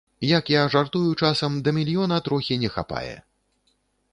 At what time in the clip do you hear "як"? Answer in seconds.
0.37-0.45